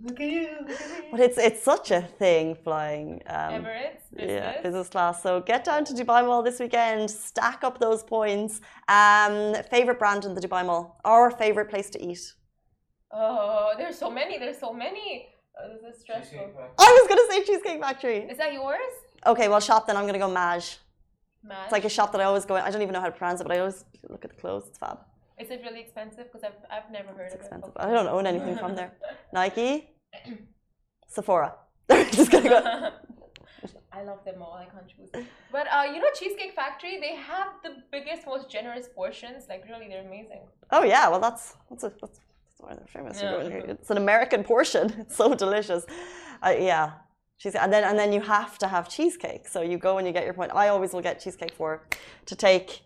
[0.06, 1.08] Look at you, look at me.
[1.12, 3.22] but it's it's such a thing flying.
[3.26, 4.30] Um, Emirates, business.
[4.30, 5.22] Yeah, business class.
[5.22, 7.10] So get down to Dubai Mall this weekend.
[7.10, 8.60] Stack up those points.
[8.88, 12.22] Um, favorite brand in the Dubai Mall, Our favorite place to eat.
[13.12, 15.28] Oh, there's so many, there's so many.
[15.58, 16.50] Oh, this is stressful.
[16.78, 18.18] I was gonna say Cheesecake Factory.
[18.32, 18.92] Is that yours?
[19.26, 19.96] Okay, well, shop then.
[19.96, 20.78] I'm gonna go Maje.
[21.44, 21.58] Maje.
[21.64, 22.56] It's like a shop that I always go.
[22.56, 22.62] in.
[22.62, 24.66] I don't even know how to pronounce it, but I always look at the clothes.
[24.68, 24.98] It's fab.
[25.38, 26.24] Is it really expensive?
[26.24, 27.70] Because I've, I've never heard It's of expensive.
[27.74, 27.80] it.
[27.80, 28.92] I don't own anything from there.
[29.32, 29.88] Nike,
[31.08, 31.54] Sephora.
[32.10, 32.90] Just gonna go.
[33.92, 34.54] I love them all.
[34.54, 35.10] I can't choose.
[35.50, 39.44] But uh, you know, Cheesecake Factory, they have the biggest, most generous portions.
[39.48, 40.40] Like really, they're amazing.
[40.70, 43.20] Oh yeah, well that's that's a, that's, that's why they're famous.
[43.20, 43.58] You go in Yeah.
[43.72, 44.92] It's an American portion.
[44.98, 45.84] It's so delicious.
[46.44, 46.92] Uh, yeah.
[47.44, 49.48] And then and then you have to have cheesecake.
[49.48, 50.52] So you go and you get your point.
[50.54, 51.82] I always will get cheesecake for
[52.26, 52.82] to take.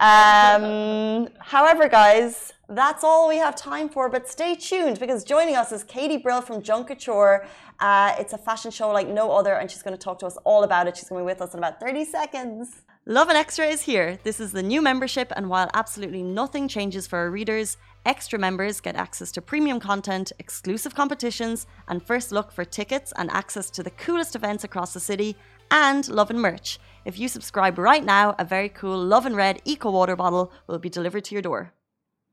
[0.00, 4.08] Um, however, guys, that's all we have time for.
[4.08, 7.46] But stay tuned because joining us is Katie Brill from Junk Kouture.
[7.78, 10.36] Uh, it's a fashion show like no other, and she's going to talk to us
[10.44, 10.96] all about it.
[10.96, 12.82] She's going to be with us in about 30 seconds.
[13.06, 14.18] Lovin Extra is here.
[14.24, 18.80] This is the new membership, and while absolutely nothing changes for our readers, extra members
[18.80, 23.82] get access to premium content, exclusive competitions, and first look for tickets and access to
[23.82, 25.36] the coolest events across the city,
[25.70, 26.78] and Love and merch.
[27.04, 30.78] If you subscribe right now, a very cool Love and Red Eco Water bottle will
[30.78, 31.72] be delivered to your door.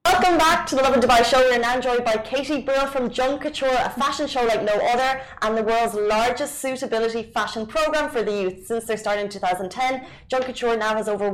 [0.05, 1.39] Welcome back to the Lovin Dubai show.
[1.39, 5.21] We're now joined by Katie Brill from Junk Kouture, a fashion show like no other,
[5.41, 8.65] and the world's largest suitability fashion program for the youth.
[8.65, 11.29] Since their start in 2010, Junk Kouture now has over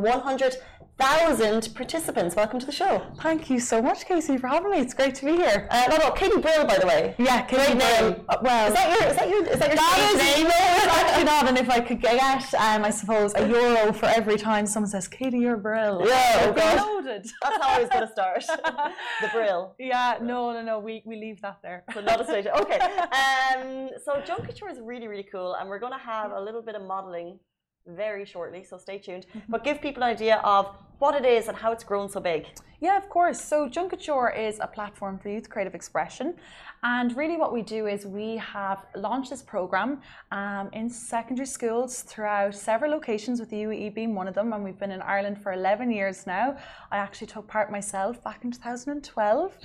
[0.98, 2.36] 100,000 participants.
[2.36, 3.02] Welcome to the show.
[3.20, 4.78] Thank you so much, Casey, for having me.
[4.78, 5.68] It's great to be here.
[5.72, 7.16] Uh, no, no, Katie Brill, by the way.
[7.18, 8.14] Yeah, Katie Great name.
[8.14, 8.26] Brill.
[8.30, 10.44] Uh, well, is that your is that your is that your that name?
[10.44, 11.48] no, it's actually not.
[11.48, 15.08] And if I could get, um, I suppose, a euro for every time someone says,
[15.08, 16.08] Katie, you're Brill.
[16.08, 17.04] Yeah, oh God.
[17.04, 17.24] loaded.
[17.42, 18.46] That's how I was going to start.
[19.22, 19.74] the Brill.
[19.80, 20.78] Yeah, no, no, no.
[20.78, 21.84] We, we leave that there.
[21.94, 22.46] So not a stage.
[22.46, 22.80] Okay.
[22.80, 26.62] Um, so Junk Kouture is really, really cool, and we're going to have a little
[26.62, 27.40] bit of modelling
[27.88, 28.64] very shortly.
[28.64, 29.26] So stay tuned.
[29.50, 32.48] But give people an idea of what it is and how it's grown so big.
[32.80, 33.40] Yeah, of course.
[33.40, 36.36] So Junk Kouture is a platform for youth creative expression.
[36.84, 42.02] And really, what we do is we have launched this program um, in secondary schools
[42.02, 44.52] throughout several locations, with the UAE being one of them.
[44.52, 46.58] And we've been in Ireland for 11 years now.
[46.92, 49.58] I actually took part myself back in 2012.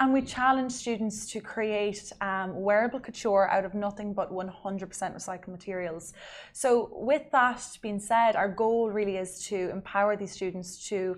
[0.00, 4.52] And we challenge students to create um, wearable couture out of nothing but 100%
[4.90, 6.14] recycled materials.
[6.52, 11.16] So, with that being said, our goal really is to empower these students to,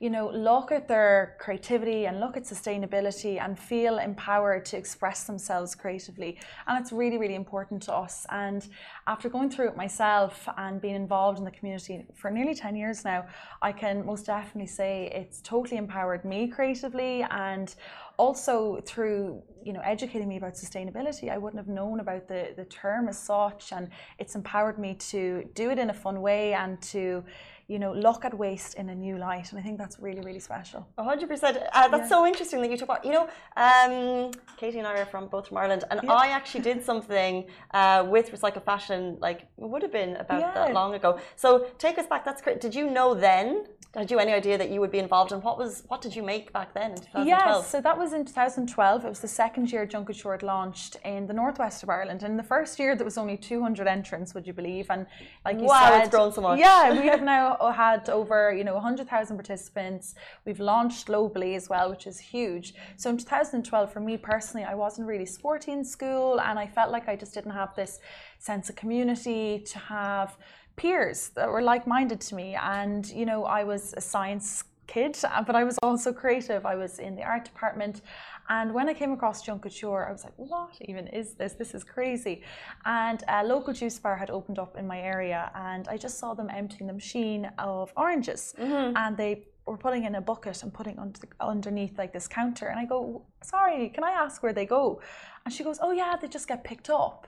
[0.00, 5.22] you know, look at their creativity and look at sustainability and feel empowered to express
[5.22, 6.38] themselves creatively.
[6.66, 8.26] And it's really, really important to us.
[8.30, 8.66] And
[9.06, 13.04] after going through it myself and being involved in the community for nearly 10 years
[13.04, 13.24] now,
[13.62, 17.72] I can most definitely say it's totally empowered me creatively and
[18.18, 22.64] also through you know educating me about sustainability i wouldn't have known about the the
[22.66, 26.80] term as such and it's empowered me to do it in a fun way and
[26.80, 27.24] to
[27.68, 30.40] you know look at waste in a new light and i think that's really really
[30.40, 30.86] special.
[30.98, 32.08] 100% uh, that's yeah.
[32.08, 35.48] so interesting that you talk about you know um, katie and i are from both
[35.48, 36.12] from ireland and yeah.
[36.12, 40.54] i actually did something uh, with recycled fashion like it would have been about yeah.
[40.54, 41.18] that long ago.
[41.36, 42.60] So take us back that's great.
[42.60, 43.66] Did you know then?
[43.94, 46.22] Had you any idea that you would be involved in what was what did you
[46.22, 49.72] make back then in 2012 yes so that was in 2012 it was the second
[49.72, 52.94] year Junk Kouture Short launched in the northwest of Ireland and in the first year
[52.94, 54.86] there was only 200 entrants would you believe?
[54.90, 55.06] And
[55.46, 56.58] like you wow, said it's grown so much.
[56.58, 60.14] Yeah we have now had over you know 100,000 participants.
[60.44, 62.74] We've launched globally as well which is huge.
[62.96, 66.90] So in 2012 for me personally I wasn't really sporty in school and I felt
[66.90, 68.00] like I just didn't have this
[68.38, 70.36] sense of community to have
[70.76, 72.54] peers that were like-minded to me.
[72.54, 76.64] And you know i was a science kid but i was also creative.
[76.64, 78.02] I was in the art department
[78.48, 81.54] and when I came across Junk Kouture, I was like, what even is this?
[81.54, 82.42] This is crazy.
[82.84, 86.34] And a local juice bar had opened up in my area, and I just saw
[86.34, 88.54] them emptying the machine of oranges.
[88.58, 88.96] Mm-hmm.
[88.96, 92.66] And they were putting in a bucket and putting under the, underneath like this counter.
[92.68, 95.00] And I go, sorry, can I ask where they go?
[95.44, 97.26] And she goes, oh yeah, they just get picked up.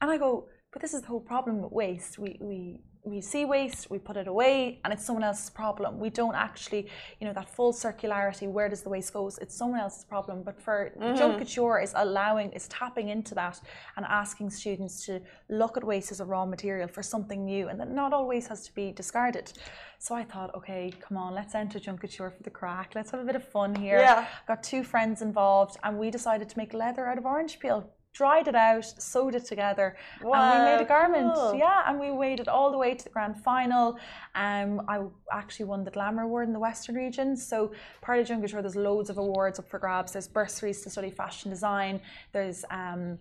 [0.00, 2.18] And I go, but this is the whole problem with waste.
[2.18, 6.00] We, we, we see waste, we put it away, and it's someone else's problem.
[6.00, 6.88] We don't actually,
[7.20, 9.30] you know, that full circularity, where does the waste go?
[9.40, 10.42] It's someone else's problem.
[10.42, 11.16] But for mm-hmm.
[11.16, 13.60] Junk Kouture is allowing, is tapping into that
[13.96, 17.78] and asking students to look at waste as a raw material for something new and
[17.78, 19.52] that not always has to be discarded.
[19.98, 22.92] So I thought, okay, come on, let's enter Junk Kouture for the crack.
[22.94, 23.98] Let's have a bit of fun here.
[23.98, 24.26] Yeah.
[24.48, 28.48] Got two friends involved and we decided to make leather out of orange peel dried
[28.48, 31.34] it out, sewed it together, wow, and we made a garment.
[31.34, 31.54] Cool.
[31.54, 33.98] Yeah, and we waited all the way to the grand final.
[34.34, 35.00] Um, I
[35.30, 37.36] actually won the Glamour Award in the Western region.
[37.36, 40.12] So part of Junk Kouture, there's loads of awards up for grabs.
[40.12, 42.00] There's bursaries to study fashion design.
[42.32, 43.18] There's um,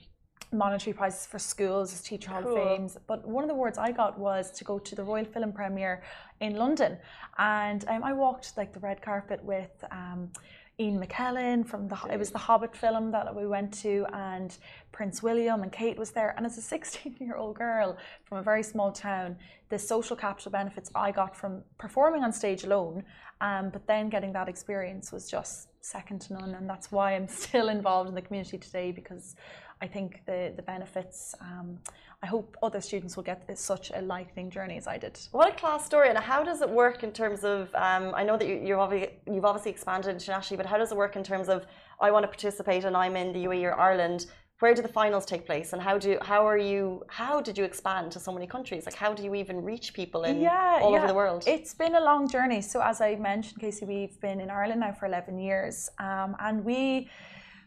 [0.53, 2.58] monetary prizes for schools as Teacher Hall cool.
[2.58, 2.89] of Fame.
[3.08, 6.03] But one of the awards I got was to go to the Royal Film Premiere
[6.39, 6.97] in London,
[7.38, 9.73] and um, I walked like the red carpet with.
[9.91, 10.31] Um,
[10.77, 14.57] Ian McKellen from the it was the Hobbit film that we went to, and
[14.91, 16.33] Prince William and Kate was there.
[16.35, 19.38] And as a 16 year old girl from a very small town,
[19.69, 23.03] the social capital benefits I got from performing on stage alone,
[23.39, 26.56] um, but then getting that experience was just second to none.
[26.56, 29.36] And that's why I'm still involved in the community today because
[29.82, 31.36] I think the the benefits.
[31.41, 31.80] Um,
[32.24, 35.19] I hope other students will get such a lightning journey as I did.
[35.32, 36.10] What a class story!
[36.10, 37.69] And how does it work in terms of?
[37.76, 40.98] Um, I know that you, you've obviously you've obviously expanded internationally, but how does it
[40.98, 41.65] work in terms of?
[42.00, 44.28] I want to participate, and I'm in the UAE or Ireland.
[44.60, 47.04] Where do the finals take place, and how do how are you?
[47.10, 48.86] How did you expand to so many countries?
[48.86, 50.98] Like, how do you even reach people in yeah, all yeah.
[50.98, 51.44] over the world?
[51.46, 52.62] It's been a long journey.
[52.62, 56.63] So as I mentioned, Casey, we've been in Ireland now for 11 years, um, and
[56.63, 57.10] we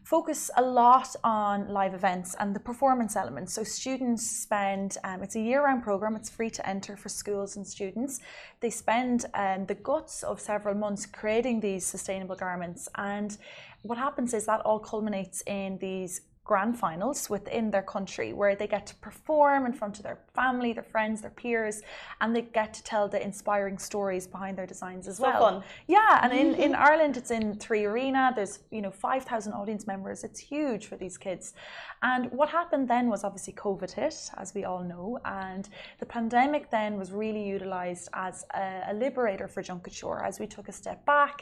[0.03, 3.53] focus a lot on live events and the performance elements.
[3.53, 7.67] So students spend, um, it's a year-round program, it's free to enter for schools and
[7.67, 8.19] students.
[8.59, 13.37] They spend um, the guts of several months creating these sustainable garments and
[13.81, 18.65] what happens is that all culminates in these grand finals within their country where they
[18.65, 21.83] get to perform in front of their family, their friends, their peers,
[22.21, 25.43] and they get to tell the inspiring stories behind their designs as so well.
[25.47, 25.63] Fun.
[25.85, 26.87] Yeah, and in, in mm-hmm.
[26.89, 28.23] Ireland it's in Three Arena.
[28.35, 30.23] There's you know five thousand audience members.
[30.23, 31.53] It's huge for these kids.
[32.01, 36.63] And what happened then was obviously COVID hit, as we all know, and the pandemic
[36.71, 40.75] then was really utilised as a, a liberator for Junk Kouture as we took a
[40.81, 41.35] step back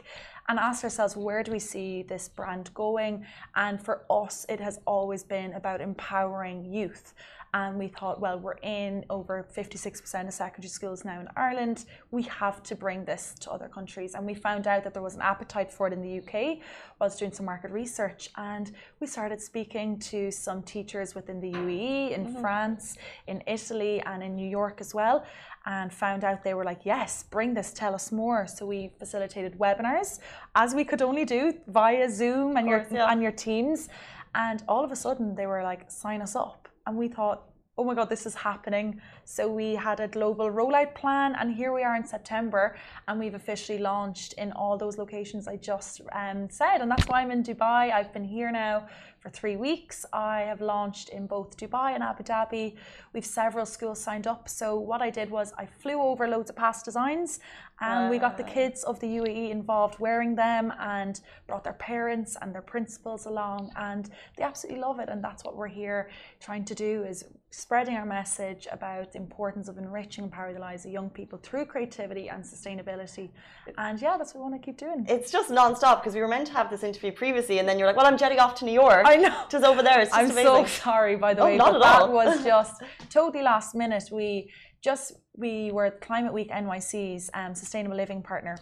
[0.50, 4.80] and asked ourselves where do we see this brand going and for us it has
[4.86, 7.14] always been about empowering youth.
[7.58, 11.86] And we thought, well, we're in over 56% of secondary schools now in Ireland.
[12.12, 14.13] We have to bring this to other countries.
[14.13, 16.60] And we found out that there was an appetite for it in the UK
[17.00, 18.30] whilst doing some market research.
[18.38, 22.41] And we started speaking to some teachers within the UAE, in mm-hmm.
[22.41, 25.26] France, in Italy, and in New York as well
[25.65, 28.48] and found out they were like, yes, bring this, tell us more.
[28.48, 30.20] So we facilitated webinars,
[30.56, 33.12] as we could only do via Zoom and course, your yeah.
[33.12, 33.89] and your teams.
[34.34, 36.66] And all of a sudden, they were like, sign us up.
[36.88, 37.43] And we thought,
[37.78, 39.02] oh my God, this is happening.
[39.30, 42.78] So we had a global rollout plan, and here we are in September,
[43.10, 46.78] and we've officially launched in all those locations I just um, said.
[46.80, 47.92] And that's why I'm in Dubai.
[47.92, 48.88] I've been here now
[49.20, 50.06] for three weeks.
[50.13, 52.76] I have launched in both Dubai and Abu Dhabi.
[53.13, 54.48] We've several schools signed up.
[54.48, 57.42] So what I did was I flew over loads of past designs
[57.80, 62.36] and we got the kids of the UAE involved wearing them and brought their parents
[62.42, 66.10] and their principals along and they absolutely love it and that's what we're here
[66.40, 70.86] trying to do is spreading our message about importance of enriching and empowering the lives
[70.86, 73.30] of young people through creativity and sustainability.
[73.77, 75.06] And yeah that's what we want to keep doing.
[75.10, 77.88] It's just non-stop because we were meant to have this interview previously and then you're
[77.88, 79.03] like well i'm jetting off to new york.
[79.06, 79.45] I know.
[79.49, 80.45] Just over there it's just i'm amazing.
[80.45, 82.13] so sorry by the oh, way not at that all.
[82.13, 84.06] was just totally last minute.
[84.12, 84.51] We
[84.82, 88.58] just we were at Climate Week NYC's um, sustainable living partner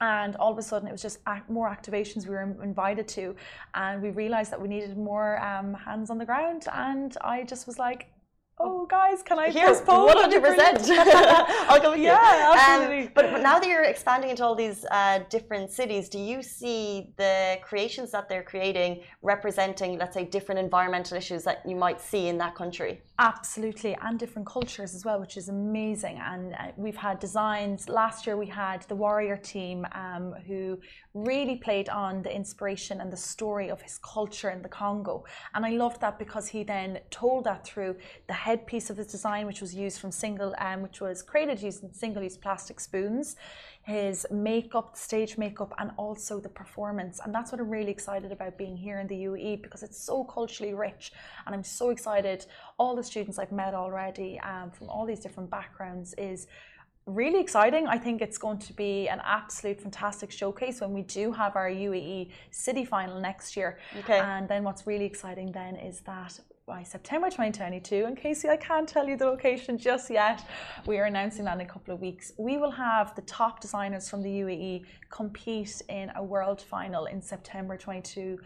[0.00, 1.18] and all of a sudden it was just
[1.48, 3.34] more activations we were invited to
[3.74, 7.66] and we realized that we needed more um, hands on the ground and i just
[7.66, 8.08] was like
[8.58, 9.86] oh guys can i Here, 100%
[11.68, 13.06] i'll go with yeah, you um, absolutely.
[13.06, 16.42] Um, but, but now that you're expanding into all these uh, different cities do you
[16.42, 22.00] see the creations that they're creating representing let's say different environmental issues that you might
[22.00, 26.66] see in that country absolutely and different cultures as well which is amazing and uh,
[26.76, 27.88] we've had designs.
[27.88, 30.78] Last year we had the warrior team um, who
[31.14, 35.24] really played on the inspiration and the story of his culture in the congo.
[35.54, 39.46] And i loved that because he then told that through the headpiece of his design,
[39.46, 43.36] which was used from single, um, which was created using single-use plastic spoons,
[43.86, 47.20] his makeup, stage makeup, and also the performance.
[47.24, 50.24] And that's what I'm really excited about being here in the UAE because it's so
[50.24, 51.12] culturally rich,
[51.46, 52.46] and I'm so excited.
[52.78, 56.48] All the students I've met already um, from all these different backgrounds is
[57.06, 57.86] really exciting.
[57.86, 61.70] I think it's going to be an absolute fantastic showcase when we do have our
[61.70, 63.78] UAE City Final next year.
[64.00, 64.18] Okay.
[64.18, 68.06] And then what's really exciting then is that by September 2022.
[68.06, 70.44] And Casey, I can't tell you the location just yet.
[70.84, 72.32] We are announcing that in a couple of weeks.
[72.38, 77.22] We will have the top designers from the UAE compete in a world final in
[77.22, 78.40] September 22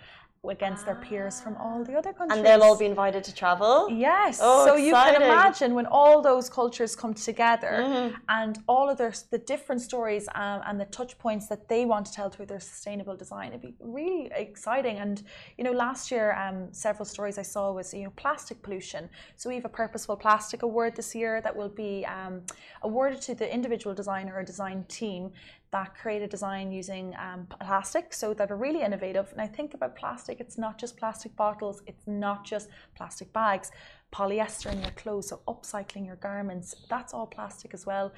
[0.48, 2.38] against their peers from all the other countries.
[2.38, 3.90] And they'll all be invited to travel?
[3.90, 4.38] Yes.
[4.40, 4.86] Oh, so exciting.
[4.86, 8.14] you can imagine when all those cultures come together mm-hmm.
[8.30, 12.06] and all of their the different stories um, and the touch points that they want
[12.06, 13.48] to tell through their sustainable design.
[13.48, 14.96] It'd be really exciting.
[14.96, 15.22] And,
[15.58, 19.10] you know, last year, um, several stories I saw was, you know, plastic pollution.
[19.36, 22.40] So we have a Purposeful Plastic Award this year that will be um,
[22.80, 25.32] awarded to the individual designer or design team
[25.72, 29.28] that create a design using um, plastic so that are really innovative.
[29.32, 33.70] And I think about plastic, it's not just plastic bottles, it's not just plastic bags,
[34.12, 38.12] polyester in your clothes, so upcycling your garments, that's all plastic as well.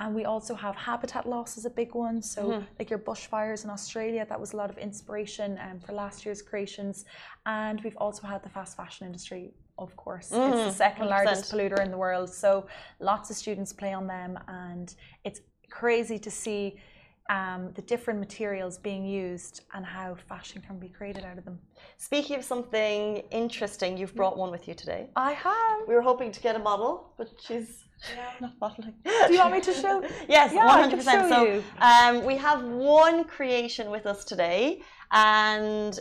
[0.00, 2.20] And we also have habitat loss is a big one.
[2.20, 2.64] So mm-hmm.
[2.78, 6.42] like your bushfires in Australia, that was a lot of inspiration um, for last year's
[6.42, 7.06] creations.
[7.46, 10.30] And we've also had the fast fashion industry of course.
[10.30, 12.28] Mm, it's the 2nd largest polluter in the world.
[12.28, 12.66] So
[12.98, 14.92] lots of students play on them and
[15.22, 15.40] it's
[15.70, 16.76] crazy to see
[17.28, 21.58] um, the different materials being used and how fashion can be created out of them.
[21.98, 25.10] Speaking of something interesting, you've brought one with you today.
[25.14, 25.80] I have.
[25.86, 28.30] We were hoping to get a model, but she's yeah.
[28.40, 28.94] not modeling.
[29.04, 30.02] Do you want me to show?
[30.28, 31.28] yes, yeah, 100%.
[31.28, 35.98] so um, we have one creation with us today, and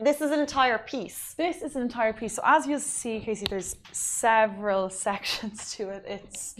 [0.00, 1.34] this is an entire piece.
[1.34, 2.34] This is an entire piece.
[2.34, 6.04] So as you'll see, Casey, there's several sections to it.
[6.08, 6.56] It's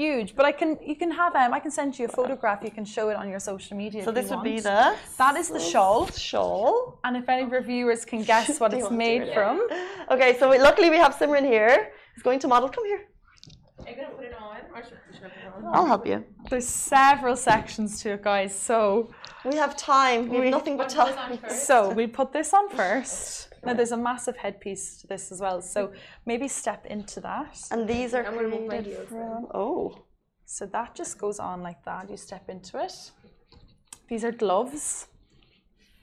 [0.00, 0.28] huge.
[0.38, 2.58] But I can you can have um I can send you a photograph.
[2.68, 4.00] You can show it on your social media.
[4.04, 4.52] So this would want.
[4.52, 4.80] be the
[5.22, 6.06] that is the shawl.
[6.30, 6.98] Shawl.
[7.04, 9.56] And if any of your viewers can guess what it's made from.
[10.14, 11.92] Okay, so we, luckily we have Simran here.
[12.14, 12.68] He's going to model.
[12.68, 13.02] Come here.
[13.84, 15.74] Are you gonna put it on, or should, should I put it on?
[15.74, 16.24] I'll help you.
[16.48, 18.52] There's several sections to it, guys.
[18.54, 19.10] So
[19.44, 20.28] we have time.
[20.28, 21.38] We, we have nothing but time.
[21.48, 23.51] So we put this on first.
[23.64, 25.92] Now there's a massive headpiece to this as well, so
[26.26, 27.60] maybe step into that.
[27.70, 30.04] And these are created from oh.
[30.44, 32.10] So that just goes on like that.
[32.10, 32.92] You step into it.
[34.08, 35.06] These are gloves.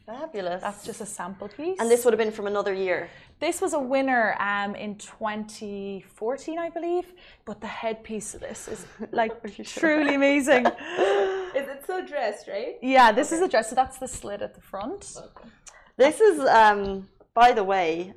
[0.06, 0.63] Fabulous.
[0.63, 1.78] That's just a sample piece.
[1.80, 3.10] And this would have been from another year.
[3.39, 7.13] This was a winner um, in 2014, I believe.
[7.45, 10.65] But the headpiece of this is like truly amazing.
[10.65, 12.78] is it so dressed, right?
[12.82, 13.36] Yeah, this okay.
[13.36, 13.69] is a dress.
[13.69, 15.13] So that's the slit at the front.
[15.15, 15.50] Okay.
[15.95, 18.13] This is um, by the way,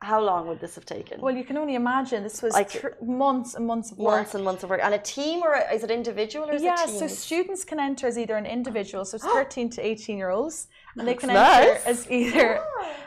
[0.00, 1.20] how long would this have taken?
[1.20, 4.16] Well, you can only imagine this was Like- tr- months and months of work.
[4.16, 4.80] months and months of work.
[4.82, 6.98] And a team, or is it individual, or is yeah, it teams?
[6.98, 10.68] so students can enter as either an individual, so it's 13 to 18 year olds,
[10.98, 12.62] and they can That's enter as either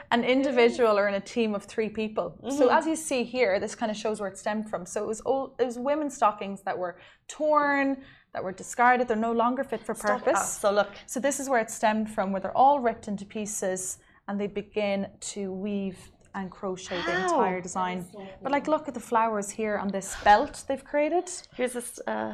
[0.09, 2.35] an individual or in a team of three people.
[2.49, 2.77] So Mm-hmm.
[2.77, 4.85] as you see here, this kind of shows where it stemmed from.
[4.87, 6.97] So it was old, it was women's stockings that were
[7.27, 7.97] torn,
[8.33, 10.33] that were discarded, they're no longer fit for purpose.
[10.39, 13.25] Ah, so look, So this is where it stemmed from, where they're all ripped into
[13.25, 15.97] pieces and they begin to weave
[16.35, 18.05] and crochet the entire design.
[18.43, 21.25] But like, look at the flowers here on this belt they've created.
[21.55, 21.99] here's this.
[22.07, 22.33] Uh,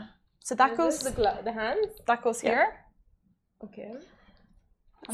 [0.50, 1.12] So that Is goes the,
[1.50, 1.88] the hands.
[2.08, 2.66] that goes here.
[3.66, 3.92] Okay.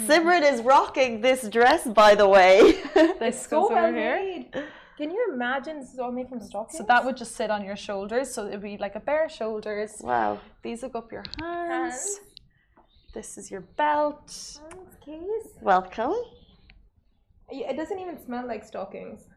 [0.07, 2.55] Simran is rocking this dress, by the way.
[3.23, 4.15] This So goes well over here.
[4.15, 4.47] made.
[4.97, 6.77] Can you imagine this is all made from stockings?
[6.77, 8.33] So that would just sit on your shoulders.
[8.33, 9.91] So it'd be like a bare shoulders.
[10.11, 10.31] wow.
[10.63, 11.71] These hook up your hands.
[11.71, 12.19] Hands.
[13.13, 14.27] This is your belt.
[14.61, 15.49] Hands, case.
[15.61, 16.15] Welcome.
[17.51, 19.27] Yeah, It doesn't even smell like stockings.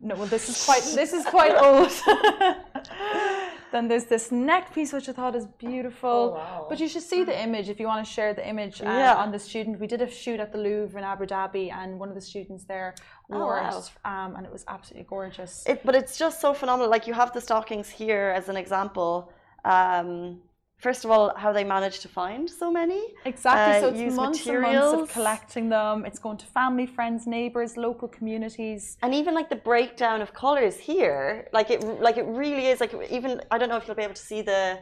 [0.00, 1.90] No, well, this is quite this is quite old.
[3.72, 6.10] then there's this neck piece which I thought is beautiful.
[6.10, 6.66] Oh, wow.
[6.68, 9.14] But you should see the image if you want to share the image uh, Yeah.
[9.22, 9.78] on the student.
[9.78, 12.64] We did a shoot at the Louvre in Abu Dhabi, and one of the students
[12.64, 12.94] there
[13.28, 13.78] wore Oh, wow.
[13.78, 15.64] it, um, and it was absolutely gorgeous.
[15.66, 16.90] It, but it's just so phenomenal.
[16.90, 19.30] Like you have the stockings here as an example.
[19.64, 20.40] Um,
[20.80, 23.02] first of all, how they managed to find so many.
[23.24, 23.76] Exactly.
[23.76, 25.02] uh, so it's months and months materials.
[25.02, 26.04] of collecting them.
[26.04, 28.96] It's going to family, friends, neighbors, local communities.
[29.02, 32.94] And even like the breakdown of colors here, like it, like it really is like
[33.10, 34.78] even I don't know if you'll be able to see the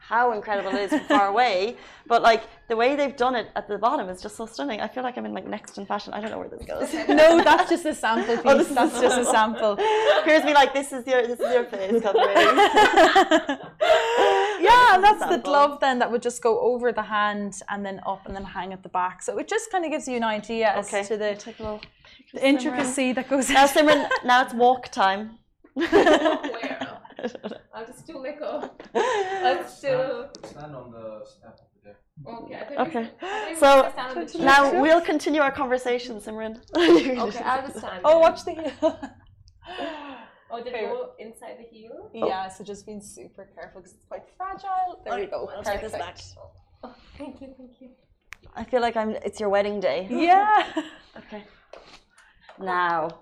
[0.00, 1.76] how incredible it is from far away,
[2.06, 4.80] but like the way they've done it at the bottom is just so stunning.
[4.80, 6.12] I feel like I'm in like next in fashion.
[6.12, 6.92] I don't know where this goes.
[7.08, 8.44] No, that's just a sample piece.
[8.50, 9.76] Oh, this that's a just a sample.
[10.24, 12.36] Here's me like this is your this is your face covering.
[14.60, 18.00] yeah, and that's the glove then that would just go over the hand and then
[18.06, 19.22] up and then hang at the back.
[19.22, 21.04] So it just kind of gives you an idea Okay.
[21.04, 21.78] to the, Take the
[22.42, 25.38] intricacy that goes Now into Simran, now it's walk time.
[27.20, 27.60] Where?
[27.74, 28.70] I'll just do like a.
[28.94, 30.30] I'll still.
[30.44, 31.98] Stand on the step over there.
[32.26, 32.76] Okay.
[32.78, 33.10] Okay.
[33.10, 34.44] You said, I thought you So, were gonna stand on the chair.
[34.74, 36.60] Now we'll continue our conversation, Simran.
[36.76, 38.00] Okay, I'll just stand.
[38.04, 39.00] Oh, watch the heel.
[40.52, 40.86] Oh, did Okay.
[40.86, 42.10] it go inside the heel?
[42.12, 42.26] Oh.
[42.26, 45.00] yeah, so just being super careful because it's quite fragile.
[45.04, 45.48] There we go.
[45.56, 46.16] I'll take this back.
[46.16, 46.34] Perfect.
[46.82, 47.90] Oh, thank you, thank you.
[48.56, 49.10] I feel like I'm.
[49.24, 50.08] It's your wedding day.
[50.10, 50.64] Yeah.
[51.16, 51.44] Okay.
[52.58, 53.20] Now,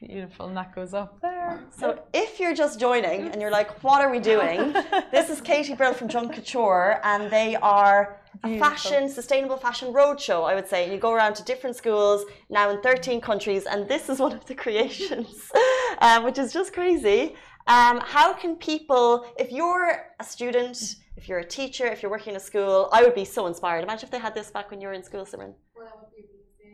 [0.00, 0.46] Beautiful.
[0.46, 1.60] And that goes up there.
[1.76, 4.72] so if you're just joining and you're like, "What are we doing?"
[5.10, 8.68] this is Katie Brill from Junk Kouture, and they are a Beautiful.
[8.68, 10.48] fashion, sustainable fashion roadshow.
[10.48, 14.08] I would say you go around to different schools now in 13 countries, and this
[14.08, 15.50] is one of the creations,
[16.00, 17.34] um, which is just crazy.
[17.66, 20.78] Um, how can people, if you're a student,
[21.16, 23.82] if you're a teacher, if you're working in a school, I would be so inspired.
[23.82, 25.52] Imagine if they had this back when you were in school, Simran.
[25.76, 26.08] Well,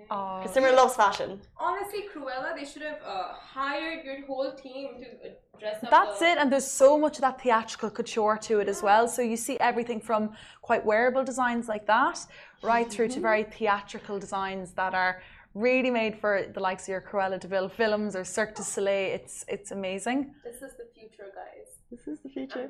[0.09, 0.21] that would.
[0.21, 1.41] Oh, Because loves fashion.
[1.57, 5.91] Honestly, Cruella, they should have uh, hired your whole team to uh, dress up.
[5.91, 9.09] That's the- it, and there's so much of that theatrical couture to it as well.
[9.09, 10.31] So you see everything from
[10.63, 12.19] quite wearable designs like that,
[12.63, 15.23] right through to very theatrical designs that are
[15.55, 19.15] really made for the likes of your Cruella de Vil films or Cirque du Soleil.
[19.15, 20.35] It's it's amazing.
[20.45, 21.69] This is the future, guys.
[21.91, 22.69] This is the future.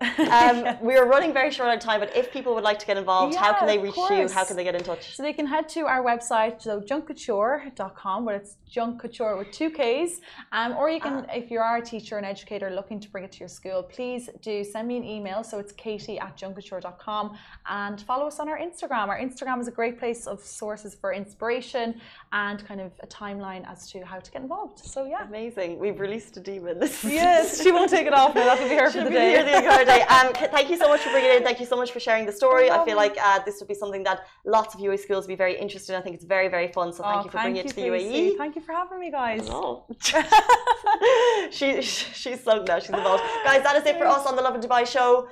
[0.00, 0.78] I'm dressed in the future.
[0.78, 2.96] um, we are running very short on time, but if people would like to get
[2.96, 4.28] involved, how can they reach you?
[4.28, 5.14] How can they get in touch?
[5.14, 9.70] So they can head to our website, so junkkouture.com, but it's junk kouture with two
[9.70, 10.20] Ks.
[10.52, 13.32] Um, or you can, if you are a teacher and educator looking to bring it
[13.32, 15.42] to your school, please do send me an email.
[15.44, 17.36] So it's katie at junkkouture.com
[17.68, 19.08] and follow us on our Instagram.
[19.08, 22.00] Our Instagram is a great place of sources for inspiration
[22.32, 24.78] and kind of a timeline as to how to get involved.
[24.80, 25.26] So yeah.
[25.26, 25.78] Amazing.
[25.78, 26.78] We've released a demon.
[26.78, 28.44] This Yes, she won't take it off now.
[28.46, 29.85] That'll be her for She'll the be day.
[29.86, 30.02] Day.
[30.02, 31.42] Um, thank you so much for bringing it in.
[31.48, 32.70] Thank you so much for sharing the story.
[32.70, 35.42] I feel like uh, this would be something that lots of UAE schools would be
[35.46, 35.98] very interested in.
[36.00, 36.92] I think it's very, very fun.
[36.92, 37.82] So thank Oh, you for bringing it to the.
[37.92, 38.36] UAE.
[38.36, 39.48] Thank you for having me, guys.
[39.50, 39.84] Oh.
[41.50, 42.78] she, she's so now.
[42.78, 43.22] She's involved.
[43.44, 45.28] Guys, that is it for us on the Lovin Dubai show.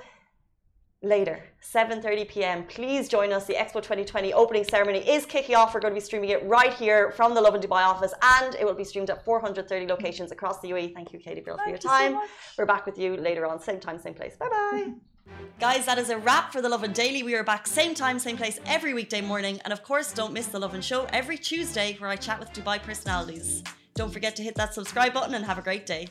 [1.04, 2.64] Later, 7:30 p.m.
[2.64, 3.44] Please join us.
[3.44, 5.74] The Expo 2020 opening ceremony is kicking off.
[5.74, 8.64] We're going to be streaming it right here from the Lovin Dubai office, and it
[8.64, 10.94] will be streamed at 430 locations across the UAE.
[10.94, 12.16] Thank you, Katie Brill, for your you so time.
[12.56, 14.34] We're back with you later on, same time, same place.
[14.36, 14.94] Bye bye.
[15.60, 17.22] Guys, that is a wrap for the Lovin Daily.
[17.22, 19.60] We are back same time, same place every weekday morning.
[19.64, 22.82] And of course, don't miss the Lovin Show every Tuesday where I chat with Dubai
[22.82, 23.62] personalities.
[23.94, 26.08] Don't forget to hit that subscribe button and have a great day.